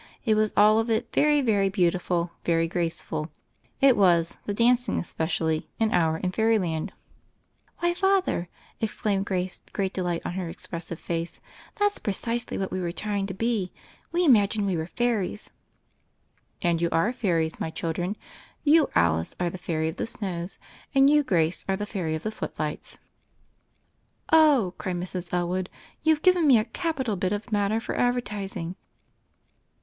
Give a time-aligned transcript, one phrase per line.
[0.25, 3.29] It was all of it very, very beautiful, very graceful.
[3.81, 6.91] It was— ^the dancing especially— an hour in fairyland."
[7.81, 11.39] "Why, Father," exclaimed Grace, great de light on her expressive face,
[11.75, 13.71] "that's precisely wnat we were trying to be;
[14.11, 15.51] we imagined we were fairies."
[16.63, 18.15] "And you are Fairies, my children.
[18.63, 20.57] You, Alice, are the Fairy of the Snows,
[20.95, 22.97] and you, Grace, are the Fairy of the Footlights."
[24.33, 25.31] "Oh!" cried Mrs.
[25.31, 25.69] Elwood,
[26.01, 28.75] "you've given me a capital bit of matter for advertising.